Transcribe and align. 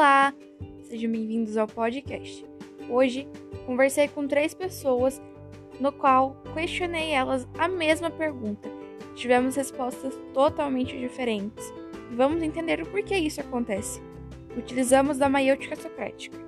Olá, 0.00 0.32
sejam 0.84 1.12
bem-vindos 1.12 1.58
ao 1.58 1.66
podcast. 1.66 2.42
Hoje 2.88 3.28
conversei 3.66 4.08
com 4.08 4.26
três 4.26 4.54
pessoas, 4.54 5.20
no 5.78 5.92
qual 5.92 6.42
questionei 6.54 7.10
elas 7.10 7.46
a 7.58 7.68
mesma 7.68 8.10
pergunta. 8.10 8.66
Tivemos 9.14 9.56
respostas 9.56 10.18
totalmente 10.32 10.98
diferentes. 10.98 11.70
Vamos 12.16 12.42
entender 12.42 12.80
o 12.80 12.86
porquê 12.86 13.18
isso 13.18 13.42
acontece. 13.42 14.00
Utilizamos 14.56 15.18
da 15.18 15.28
maiêutica 15.28 15.76
socrática. 15.76 16.38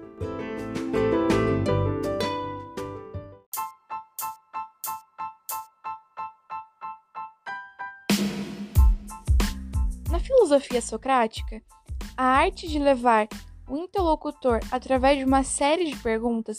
Na 10.11 10.19
filosofia 10.19 10.80
socrática, 10.80 11.62
a 12.16 12.25
arte 12.25 12.66
de 12.66 12.79
levar 12.79 13.29
o 13.72 13.76
interlocutor, 13.79 14.61
através 14.71 15.17
de 15.17 15.25
uma 15.25 15.43
série 15.43 15.90
de 15.90 15.96
perguntas, 15.96 16.58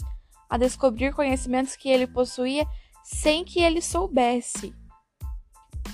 a 0.49 0.58
descobrir 0.58 1.13
conhecimentos 1.13 1.76
que 1.76 1.88
ele 1.88 2.08
possuía 2.08 2.66
sem 3.03 3.45
que 3.45 3.62
ele 3.62 3.84
soubesse. 3.84 4.73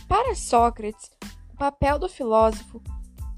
Para 0.08 0.34
Sócrates, 0.34 1.12
o 1.52 1.58
papel 1.58 2.00
do 2.00 2.08
filósofo 2.08 2.82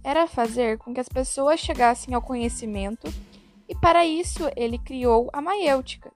era 0.04 0.28
fazer 0.28 0.78
com 0.78 0.94
que 0.94 1.00
as 1.00 1.10
pessoas 1.10 1.60
chegassem 1.60 2.14
ao 2.14 2.22
conhecimento, 2.22 3.12
e 3.68 3.74
para 3.74 4.06
isso 4.06 4.44
ele 4.56 4.78
criou 4.78 5.28
a 5.34 5.42
maiêutica. 5.42 6.14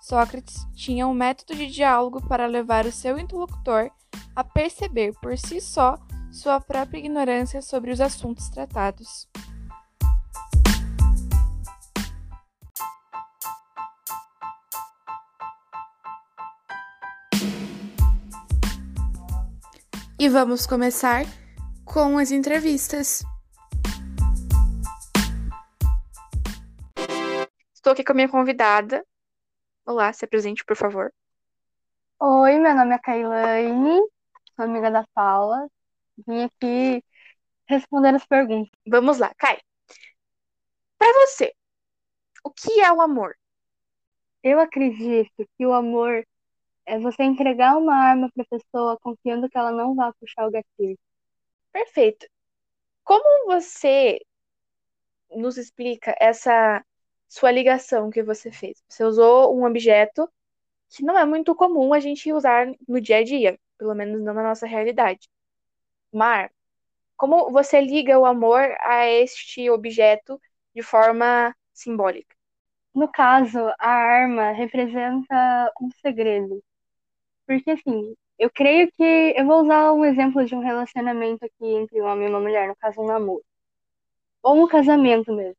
Sócrates 0.00 0.66
tinha 0.74 1.06
um 1.06 1.14
método 1.14 1.54
de 1.54 1.68
diálogo 1.68 2.20
para 2.26 2.46
levar 2.46 2.84
o 2.84 2.90
seu 2.90 3.16
interlocutor 3.16 3.92
a 4.34 4.42
perceber 4.42 5.12
por 5.22 5.38
si 5.38 5.60
só 5.60 5.96
sua 6.32 6.60
própria 6.60 6.98
ignorância 6.98 7.62
sobre 7.62 7.92
os 7.92 8.00
assuntos 8.00 8.48
tratados. 8.48 9.28
E 20.18 20.30
vamos 20.30 20.66
começar 20.66 21.24
com 21.84 22.16
as 22.16 22.30
entrevistas. 22.30 23.22
Estou 27.74 27.92
aqui 27.92 28.02
com 28.02 28.12
a 28.12 28.14
minha 28.14 28.28
convidada. 28.28 29.04
Olá, 29.84 30.10
se 30.14 30.24
apresente, 30.24 30.64
por 30.64 30.74
favor. 30.74 31.12
Oi, 32.18 32.58
meu 32.58 32.74
nome 32.74 32.94
é 32.94 32.98
Kailane, 32.98 34.00
sou 34.56 34.64
amiga 34.64 34.90
da 34.90 35.06
Paula. 35.12 35.68
Vim 36.26 36.44
aqui 36.44 37.04
responder 37.68 38.14
as 38.14 38.24
perguntas. 38.24 38.72
Vamos 38.88 39.18
lá, 39.18 39.34
Kai. 39.36 39.60
Para 40.96 41.12
você, 41.26 41.52
o 42.42 42.50
que 42.50 42.80
é 42.80 42.90
o 42.90 43.02
amor? 43.02 43.36
Eu 44.42 44.60
acredito 44.60 45.46
que 45.58 45.66
o 45.66 45.74
amor 45.74 46.26
é 46.86 46.98
você 46.98 47.24
entregar 47.24 47.76
uma 47.76 47.94
arma 47.96 48.30
para 48.32 48.44
a 48.44 48.58
pessoa 48.58 48.98
confiando 49.00 49.48
que 49.48 49.58
ela 49.58 49.72
não 49.72 49.94
vai 49.94 50.12
puxar 50.20 50.46
o 50.46 50.50
gatilho. 50.50 50.98
Perfeito. 51.72 52.26
Como 53.04 53.46
você 53.46 54.20
nos 55.30 55.56
explica 55.58 56.14
essa 56.20 56.84
sua 57.28 57.50
ligação 57.50 58.10
que 58.10 58.22
você 58.22 58.50
fez? 58.52 58.82
Você 58.88 59.04
usou 59.04 59.56
um 59.56 59.64
objeto 59.64 60.30
que 60.90 61.04
não 61.04 61.18
é 61.18 61.24
muito 61.24 61.54
comum 61.54 61.92
a 61.94 62.00
gente 62.00 62.32
usar 62.32 62.66
no 62.88 63.00
dia 63.00 63.18
a 63.18 63.24
dia, 63.24 63.58
pelo 63.78 63.94
menos 63.94 64.22
não 64.22 64.34
na 64.34 64.42
nossa 64.42 64.66
realidade. 64.66 65.28
Mar, 66.12 66.50
como 67.16 67.50
você 67.52 67.80
liga 67.80 68.18
o 68.18 68.26
amor 68.26 68.62
a 68.80 69.06
este 69.06 69.70
objeto 69.70 70.40
de 70.74 70.82
forma 70.82 71.54
simbólica? 71.72 72.34
No 72.94 73.10
caso, 73.10 73.58
a 73.78 73.88
arma 73.90 74.52
representa 74.52 75.72
um 75.80 75.90
segredo. 76.02 76.62
Porque, 77.46 77.70
assim, 77.70 78.14
eu 78.38 78.50
creio 78.50 78.90
que. 78.92 79.34
Eu 79.36 79.46
vou 79.46 79.62
usar 79.62 79.92
um 79.92 80.04
exemplo 80.04 80.44
de 80.44 80.54
um 80.54 80.60
relacionamento 80.60 81.44
aqui 81.44 81.66
entre 81.66 82.00
um 82.02 82.06
homem 82.06 82.26
e 82.26 82.30
uma 82.30 82.40
mulher, 82.40 82.68
no 82.68 82.76
caso, 82.76 83.00
um 83.00 83.06
namoro. 83.06 83.44
Ou 84.42 84.64
um 84.64 84.68
casamento 84.68 85.32
mesmo. 85.34 85.56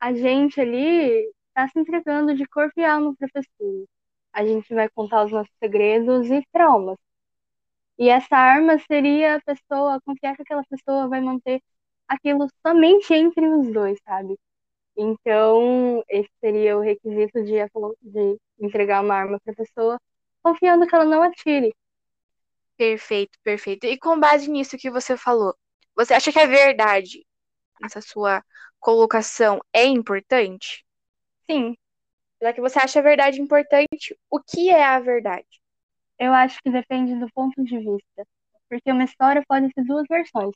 A 0.00 0.12
gente 0.14 0.60
ali 0.60 1.32
está 1.48 1.68
se 1.68 1.78
entregando 1.78 2.34
de 2.34 2.46
corpo 2.46 2.78
e 2.78 2.84
alma 2.84 3.14
para 3.16 3.26
a 3.28 3.30
pessoa. 3.32 3.86
A 4.32 4.44
gente 4.44 4.74
vai 4.74 4.88
contar 4.88 5.24
os 5.24 5.32
nossos 5.32 5.54
segredos 5.60 6.30
e 6.30 6.42
traumas. 6.52 6.98
E 7.98 8.08
essa 8.08 8.36
arma 8.36 8.78
seria 8.78 9.36
a 9.36 9.40
pessoa, 9.42 10.00
confiar 10.04 10.36
que 10.36 10.42
aquela 10.42 10.64
pessoa 10.64 11.08
vai 11.08 11.20
manter 11.20 11.60
aquilo 12.08 12.48
somente 12.66 13.12
entre 13.14 13.46
os 13.48 13.72
dois, 13.72 13.98
sabe? 14.04 14.36
Então, 14.96 16.04
esse 16.08 16.30
seria 16.40 16.76
o 16.78 16.80
requisito 16.80 17.44
de, 17.44 17.54
de 18.02 18.38
entregar 18.60 19.02
uma 19.02 19.14
arma 19.14 19.40
para 19.44 19.52
a 19.52 19.56
pessoa, 19.56 20.00
confiando 20.44 20.86
que 20.86 20.94
ela 20.94 21.06
não 21.06 21.22
atire. 21.22 21.74
Perfeito, 22.76 23.38
perfeito. 23.42 23.86
E 23.86 23.98
com 23.98 24.18
base 24.20 24.50
nisso 24.50 24.76
que 24.76 24.90
você 24.90 25.16
falou, 25.16 25.56
você 25.96 26.12
acha 26.14 26.32
que 26.32 26.38
a 26.38 26.46
verdade, 26.46 27.24
essa 27.84 28.00
sua 28.00 28.44
colocação, 28.78 29.60
é 29.72 29.84
importante? 29.84 30.84
Sim. 31.50 31.76
Já 32.42 32.52
que 32.52 32.60
você 32.60 32.78
acha 32.78 32.98
a 33.00 33.02
verdade 33.02 33.40
importante, 33.40 34.18
o 34.30 34.40
que 34.40 34.70
é 34.70 34.84
a 34.84 35.00
verdade? 35.00 35.46
Eu 36.18 36.32
acho 36.34 36.60
que 36.62 36.70
depende 36.70 37.14
do 37.16 37.28
ponto 37.32 37.62
de 37.64 37.78
vista. 37.78 38.26
Porque 38.68 38.90
uma 38.92 39.04
história 39.04 39.42
pode 39.48 39.70
ter 39.72 39.84
duas 39.84 40.04
versões. 40.08 40.54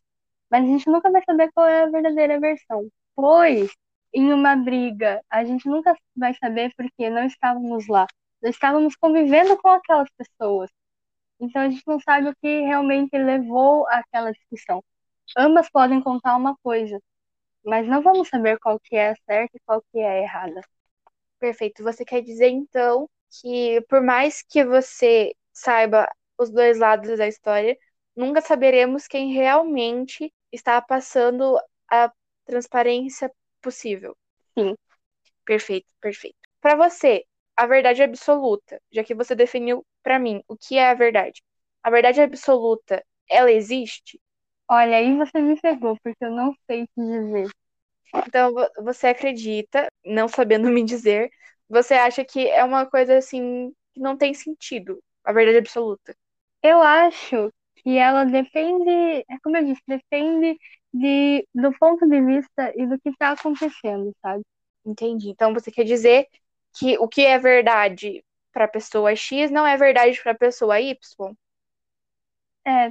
Mas 0.50 0.64
a 0.64 0.66
gente 0.66 0.88
nunca 0.90 1.10
vai 1.10 1.22
saber 1.24 1.50
qual 1.54 1.66
é 1.66 1.82
a 1.82 1.90
verdadeira 1.90 2.40
versão. 2.40 2.88
Pois, 3.14 3.70
em 4.12 4.32
uma 4.32 4.56
briga, 4.56 5.22
a 5.30 5.44
gente 5.44 5.68
nunca 5.68 5.94
vai 6.16 6.34
saber 6.34 6.72
porque 6.76 7.10
não 7.10 7.24
estávamos 7.24 7.86
lá. 7.88 8.06
Nós 8.42 8.54
estávamos 8.54 8.96
convivendo 8.96 9.56
com 9.58 9.68
aquelas 9.68 10.08
pessoas. 10.16 10.70
Então 11.40 11.62
a 11.62 11.70
gente 11.70 11.82
não 11.86 12.00
sabe 12.00 12.28
o 12.28 12.36
que 12.36 12.60
realmente 12.62 13.16
levou 13.16 13.86
àquela 13.88 14.32
discussão. 14.32 14.82
Ambas 15.36 15.70
podem 15.70 16.02
contar 16.02 16.36
uma 16.36 16.56
coisa, 16.62 17.00
mas 17.64 17.86
não 17.88 18.02
vamos 18.02 18.28
saber 18.28 18.58
qual 18.60 18.80
que 18.80 18.96
é 18.96 19.10
a 19.10 19.16
certa 19.26 19.56
e 19.56 19.60
qual 19.66 19.82
que 19.92 19.98
é 20.00 20.08
a 20.08 20.22
errada. 20.22 20.60
Perfeito. 21.38 21.82
Você 21.82 22.04
quer 22.04 22.22
dizer 22.22 22.48
então 22.48 23.08
que 23.40 23.80
por 23.88 24.02
mais 24.02 24.42
que 24.42 24.64
você 24.64 25.34
saiba 25.52 26.08
os 26.38 26.50
dois 26.50 26.78
lados 26.78 27.18
da 27.18 27.28
história, 27.28 27.76
nunca 28.16 28.40
saberemos 28.40 29.06
quem 29.06 29.32
realmente 29.32 30.32
está 30.52 30.80
passando 30.80 31.58
a 31.90 32.12
transparência 32.44 33.30
possível. 33.60 34.16
Sim. 34.56 34.76
Perfeito, 35.44 35.86
perfeito. 36.00 36.36
Para 36.60 36.76
você, 36.76 37.24
a 37.58 37.66
verdade 37.66 38.02
absoluta, 38.02 38.80
já 38.92 39.04
que 39.04 39.14
você 39.14 39.34
definiu 39.34 39.84
para 40.02 40.18
mim 40.18 40.42
o 40.48 40.56
que 40.56 40.76
é 40.78 40.90
a 40.90 40.94
verdade. 40.94 41.42
A 41.82 41.90
verdade 41.90 42.20
absoluta, 42.20 43.04
ela 43.28 43.50
existe? 43.52 44.20
Olha, 44.70 44.96
aí 44.98 45.16
você 45.16 45.40
me 45.40 45.60
pegou, 45.60 45.98
porque 46.02 46.24
eu 46.24 46.30
não 46.30 46.54
sei 46.70 46.86
te 46.86 46.92
dizer. 47.00 47.48
Então, 48.26 48.54
você 48.82 49.08
acredita, 49.08 49.88
não 50.04 50.28
sabendo 50.28 50.68
me 50.70 50.84
dizer, 50.84 51.30
você 51.68 51.94
acha 51.94 52.24
que 52.24 52.48
é 52.48 52.64
uma 52.64 52.86
coisa 52.86 53.18
assim 53.18 53.72
que 53.92 54.00
não 54.00 54.16
tem 54.16 54.34
sentido, 54.34 55.02
a 55.24 55.32
verdade 55.32 55.58
absoluta? 55.58 56.14
Eu 56.62 56.80
acho 56.82 57.52
que 57.76 57.96
ela 57.98 58.24
depende, 58.24 58.90
é 58.90 59.38
como 59.42 59.56
eu 59.56 59.64
disse, 59.64 59.82
depende 59.86 60.58
de, 60.92 61.46
do 61.54 61.72
ponto 61.78 62.06
de 62.08 62.20
vista 62.22 62.72
e 62.76 62.86
do 62.86 62.98
que 63.00 63.10
está 63.10 63.30
acontecendo, 63.32 64.12
sabe? 64.22 64.42
Entendi. 64.84 65.30
Então 65.30 65.52
você 65.54 65.70
quer 65.70 65.84
dizer 65.84 66.26
que 66.74 66.98
o 66.98 67.08
que 67.08 67.24
é 67.24 67.38
verdade 67.38 68.24
para 68.52 68.64
a 68.64 68.68
pessoa 68.68 69.14
X 69.14 69.50
não 69.50 69.66
é 69.66 69.76
verdade 69.76 70.20
para 70.22 70.32
a 70.32 70.38
pessoa 70.38 70.80
Y? 70.80 70.96
É, 72.66 72.90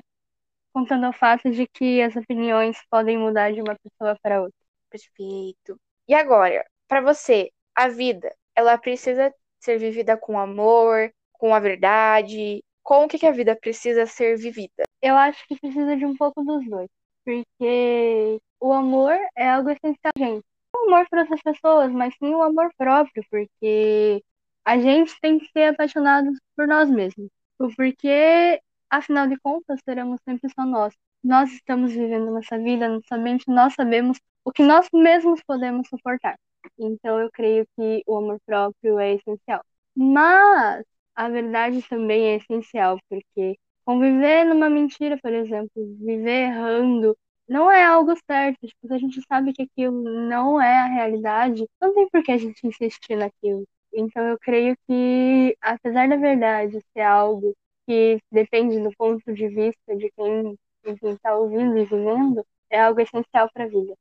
contando 0.74 1.06
ao 1.06 1.14
fato 1.14 1.50
de 1.52 1.68
que 1.68 2.02
as 2.02 2.16
opiniões 2.16 2.78
podem 2.90 3.18
mudar 3.18 3.54
de 3.54 3.62
uma 3.62 3.76
pessoa 3.76 4.18
para 4.22 4.42
outra. 4.42 4.58
Perfeito. 4.90 5.80
E 6.08 6.14
agora, 6.14 6.66
para 6.88 7.02
você, 7.02 7.52
a 7.76 7.88
vida, 7.88 8.34
ela 8.56 8.78
precisa 8.78 9.34
ser 9.60 9.78
vivida 9.80 10.18
com 10.18 10.40
amor, 10.40 11.12
com 11.34 11.54
a 11.54 11.60
verdade? 11.60 12.64
Com 12.84 13.06
o 13.06 13.08
que, 13.08 13.20
que 13.20 13.26
a 13.26 13.32
vida 13.32 13.56
precisa 13.56 14.06
ser 14.06 14.38
vivida? 14.38 14.84
Eu 15.02 15.16
acho 15.16 15.46
que 15.48 15.60
precisa 15.60 15.96
de 15.98 16.06
um 16.06 16.16
pouco 16.16 16.44
dos 16.44 16.66
dois. 16.70 16.90
Porque 17.26 18.40
o 18.60 18.72
amor 18.72 19.18
é 19.36 19.50
algo 19.50 19.70
essencial, 19.70 20.14
gente. 20.18 20.46
O 20.84 20.88
amor 20.88 21.08
para 21.10 21.22
outras 21.22 21.42
pessoas, 21.42 21.92
mas 21.92 22.14
sim 22.18 22.34
o 22.34 22.42
amor 22.44 22.72
próprio, 22.78 23.24
porque 23.30 24.24
a 24.66 24.78
gente 24.80 25.20
tem 25.22 25.40
que 25.40 25.48
ser 25.52 25.74
apaixonado 25.74 26.30
por 26.56 26.68
nós 26.68 26.90
mesmos. 26.90 27.30
Porque, 27.76 28.62
afinal 28.90 29.28
de 29.28 29.38
contas, 29.40 29.80
seremos 29.84 30.20
sempre 30.28 30.50
só 30.54 30.66
nós. 30.66 30.94
Nós 31.24 31.52
estamos 31.52 31.94
vivendo 31.94 32.32
nossa 32.32 32.58
vida, 32.58 33.00
somente 33.08 33.46
nós 33.50 33.74
sabemos 33.74 34.20
o 34.46 34.52
que 34.52 34.64
nós 34.64 34.88
mesmos 34.94 35.42
podemos 35.44 35.88
suportar. 35.90 36.38
Então, 36.78 37.20
eu 37.20 37.30
creio 37.32 37.66
que 37.76 38.04
o 38.08 38.18
amor 38.18 38.40
próprio 38.46 39.00
é 39.00 39.14
essencial. 39.16 39.64
Mas 39.96 40.86
a 41.16 41.30
verdade 41.30 41.82
também 41.90 42.28
é 42.28 42.36
essencial, 42.38 43.00
porque 43.10 43.58
conviver 43.86 44.46
numa 44.46 44.70
mentira, 44.70 45.18
por 45.22 45.34
exemplo, 45.34 45.72
viver 46.00 46.50
errando 46.50 47.18
não 47.48 47.72
é 47.72 47.84
algo 47.84 48.14
certo. 48.30 48.68
Tipo, 48.68 48.88
se 48.88 48.94
a 48.94 48.98
gente 48.98 49.22
sabe 49.28 49.54
que 49.54 49.64
aquilo 49.64 50.02
não 50.28 50.62
é 50.62 50.78
a 50.80 50.86
realidade, 50.86 51.66
não 51.82 51.94
tem 51.94 52.10
por 52.10 52.24
que 52.24 52.32
a 52.32 52.38
gente 52.38 52.66
insistir 52.68 53.16
naquilo. 53.16 53.66
Então 53.94 54.24
eu 54.24 54.38
creio 54.40 54.76
que, 54.88 55.58
apesar 55.62 56.08
da 56.10 56.16
verdade 56.18 56.84
ser 56.94 57.02
algo 57.02 57.56
que 57.88 58.20
depende 58.32 58.80
do 58.80 58.92
ponto 58.98 59.34
de 59.34 59.48
vista 59.48 59.96
de 59.96 60.12
quem 60.12 60.56
está 60.84 61.36
ouvindo 61.36 61.78
e 61.78 61.86
vivendo, 61.86 62.46
é 62.70 62.82
algo 62.82 63.00
essencial 63.00 63.50
para 63.54 63.64
a 63.64 63.68
vida. 63.68 63.96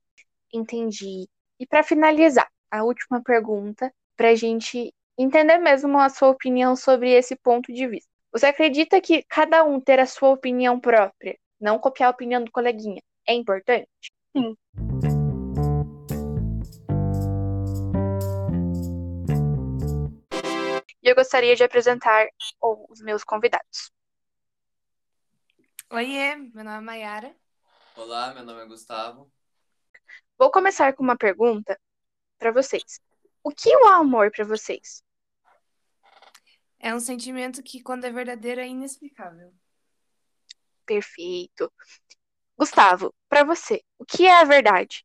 Entendi. 0.53 1.27
E 1.59 1.67
para 1.67 1.83
finalizar, 1.83 2.49
a 2.71 2.85
última 2.85 3.23
pergunta, 3.23 3.93
para 4.17 4.31
a 4.31 4.35
gente 4.35 4.93
entender 5.17 5.59
mesmo 5.59 5.99
a 5.99 6.09
sua 6.09 6.31
opinião 6.31 6.77
sobre 6.77 7.11
esse 7.13 7.37
ponto 7.37 7.73
de 7.73 7.87
vista. 7.87 8.09
Você 8.33 8.47
acredita 8.47 9.01
que 9.01 9.23
cada 9.29 9.65
um 9.65 9.81
ter 9.81 9.99
a 9.99 10.07
sua 10.07 10.31
opinião 10.31 10.79
própria, 10.79 11.39
não 11.61 11.79
copiar 11.79 12.09
a 12.09 12.13
opinião 12.13 12.45
do 12.45 12.51
coleguinha, 12.51 13.01
é 13.27 13.35
importante? 13.35 13.89
Sim. 14.33 14.57
E 21.03 21.09
eu 21.09 21.15
gostaria 21.15 21.55
de 21.55 21.65
apresentar 21.65 22.29
os 22.61 23.01
meus 23.01 23.23
convidados. 23.25 23.93
Oiê, 25.91 26.37
meu 26.37 26.65
nome 26.65 26.79
é 26.79 26.81
Mayara. 26.81 27.37
Olá, 27.97 28.35
meu 28.35 28.45
nome 28.45 28.63
é 28.63 28.67
Gustavo. 28.67 29.31
Vou 30.39 30.51
começar 30.51 30.93
com 30.95 31.03
uma 31.03 31.17
pergunta 31.17 31.79
para 32.39 32.51
vocês. 32.51 33.01
O 33.43 33.51
que 33.51 33.71
é 33.73 33.77
o 33.79 33.89
amor 33.89 34.31
para 34.31 34.45
vocês? 34.45 35.03
É 36.79 36.95
um 36.95 37.01
sentimento 37.01 37.63
que, 37.63 37.83
quando 37.83 38.05
é 38.05 38.11
verdadeiro, 38.11 38.61
é 38.61 38.67
inexplicável. 38.67 39.55
Perfeito. 40.85 41.73
Gustavo, 42.59 43.15
para 43.29 43.45
você, 43.45 43.83
o 43.99 44.05
que 44.05 44.27
é 44.27 44.35
a 44.41 44.45
verdade? 44.45 45.05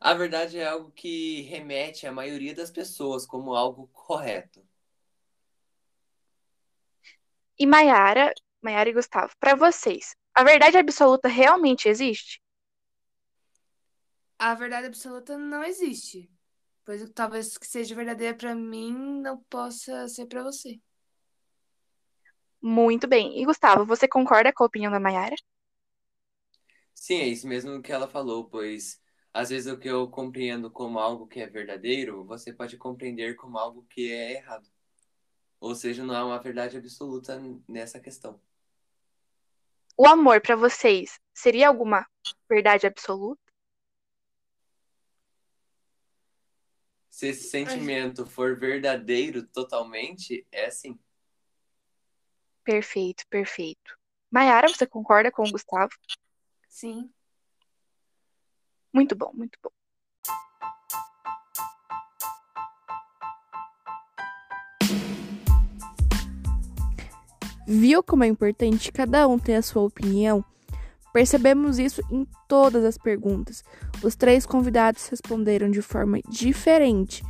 A 0.00 0.14
verdade 0.14 0.58
é 0.58 0.66
algo 0.66 0.90
que 0.92 1.42
remete 1.42 2.06
à 2.06 2.12
maioria 2.12 2.54
das 2.54 2.70
pessoas 2.70 3.26
como 3.26 3.54
algo 3.54 3.88
correto. 3.88 4.66
E 7.58 7.66
Mayara, 7.66 8.32
Mayara 8.62 8.90
e 8.90 8.92
Gustavo, 8.92 9.32
para 9.40 9.54
vocês, 9.54 10.14
a 10.34 10.44
verdade 10.44 10.78
absoluta 10.78 11.28
realmente 11.28 11.88
existe? 11.88 12.40
A 14.38 14.54
verdade 14.54 14.86
absoluta 14.86 15.36
não 15.36 15.64
existe. 15.64 16.30
Pois 16.84 17.08
talvez 17.10 17.58
que 17.58 17.66
seja 17.66 17.94
verdadeira 17.94 18.36
para 18.36 18.54
mim 18.54 19.20
não 19.20 19.38
possa 19.44 20.08
ser 20.08 20.26
para 20.26 20.42
você. 20.42 20.80
Muito 22.62 23.06
bem. 23.06 23.40
E 23.40 23.44
Gustavo, 23.44 23.84
você 23.84 24.08
concorda 24.08 24.52
com 24.52 24.62
a 24.64 24.66
opinião 24.66 24.90
da 24.92 25.00
Mayara? 25.00 25.36
Sim, 26.94 27.16
é 27.20 27.28
isso 27.28 27.46
mesmo 27.46 27.80
que 27.80 27.92
ela 27.92 28.08
falou, 28.08 28.44
pois 28.48 29.00
às 29.32 29.50
vezes 29.50 29.72
o 29.72 29.78
que 29.78 29.88
eu 29.88 30.08
compreendo 30.08 30.70
como 30.70 30.98
algo 30.98 31.26
que 31.26 31.40
é 31.40 31.46
verdadeiro, 31.46 32.24
você 32.24 32.52
pode 32.52 32.76
compreender 32.76 33.36
como 33.36 33.56
algo 33.58 33.86
que 33.88 34.10
é 34.10 34.32
errado. 34.32 34.68
Ou 35.60 35.74
seja, 35.74 36.04
não 36.04 36.14
há 36.14 36.24
uma 36.24 36.38
verdade 36.40 36.76
absoluta 36.76 37.40
nessa 37.68 38.00
questão. 38.00 38.40
O 39.96 40.06
amor 40.06 40.40
para 40.40 40.56
vocês 40.56 41.20
seria 41.34 41.68
alguma 41.68 42.06
verdade 42.48 42.86
absoluta? 42.86 43.40
Se 47.10 47.28
esse 47.28 47.48
sentimento 47.48 48.26
for 48.26 48.56
verdadeiro 48.58 49.44
totalmente, 49.46 50.46
é 50.52 50.70
sim. 50.70 50.98
Perfeito, 52.68 53.24
perfeito. 53.30 53.96
Mayara, 54.30 54.68
você 54.68 54.86
concorda 54.86 55.32
com 55.32 55.42
o 55.42 55.50
Gustavo? 55.50 55.88
Sim. 56.68 57.08
Muito 58.92 59.16
bom, 59.16 59.32
muito 59.32 59.58
bom. 59.62 59.70
Viu 67.66 68.02
como 68.02 68.24
é 68.24 68.26
importante 68.26 68.92
cada 68.92 69.26
um 69.26 69.38
ter 69.38 69.54
a 69.54 69.62
sua 69.62 69.84
opinião? 69.84 70.44
Percebemos 71.10 71.78
isso 71.78 72.02
em 72.10 72.28
todas 72.46 72.84
as 72.84 72.98
perguntas. 72.98 73.64
Os 74.04 74.14
três 74.14 74.44
convidados 74.44 75.08
responderam 75.08 75.70
de 75.70 75.80
forma 75.80 76.20
diferente. 76.28 77.24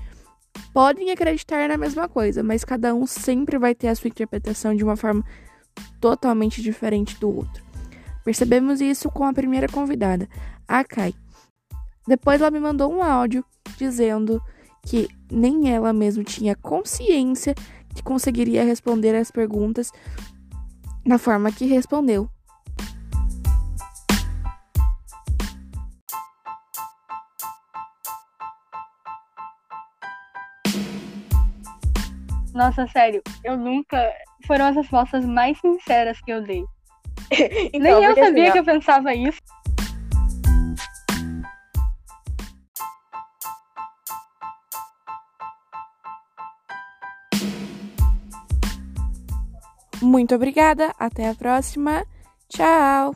Podem 0.73 1.11
acreditar 1.11 1.69
na 1.69 1.77
mesma 1.77 2.09
coisa, 2.09 2.43
mas 2.43 2.65
cada 2.65 2.95
um 2.95 3.07
sempre 3.07 3.59
vai 3.59 3.75
ter 3.75 3.89
a 3.89 3.95
sua 3.95 4.09
interpretação 4.09 4.75
de 4.75 4.85
uma 4.85 4.97
forma 4.97 5.25
totalmente 6.01 6.63
diferente 6.63 7.19
do 7.19 7.35
outro. 7.35 7.65
Percebemos 8.25 8.81
isso 8.81 9.11
com 9.11 9.25
a 9.25 9.33
primeira 9.33 9.69
convidada, 9.69 10.29
a 10.67 10.85
Kai. 10.85 11.15
Depois 12.07 12.41
ela 12.41 12.51
me 12.51 12.61
mandou 12.61 12.93
um 12.93 13.03
áudio 13.03 13.45
dizendo 13.77 14.43
que 14.85 15.09
nem 15.31 15.71
ela 15.71 15.93
mesma 15.93 16.25
tinha 16.25 16.55
consciência 16.57 17.55
que 17.95 18.03
conseguiria 18.03 18.65
responder 18.65 19.15
as 19.15 19.31
perguntas 19.31 19.91
da 21.07 21.19
forma 21.19 21.51
que 21.53 21.67
respondeu. 21.67 22.29
Nossa, 32.59 32.89
sério, 32.89 33.23
eu 33.45 33.57
nunca. 33.57 34.13
Foram 34.45 34.65
as 34.65 34.75
respostas 34.75 35.25
mais 35.25 35.57
sinceras 35.61 36.21
que 36.21 36.33
eu 36.33 36.43
dei. 36.43 36.65
então, 37.73 38.01
Nem 38.01 38.05
eu 38.05 38.17
sabia 38.17 38.43
assim, 38.43 38.53
que 38.53 38.59
eu 38.59 38.65
pensava 38.65 39.15
isso. 39.15 39.39
Muito 50.03 50.35
obrigada, 50.35 50.93
até 50.99 51.29
a 51.29 51.35
próxima. 51.37 52.05
Tchau! 52.49 53.15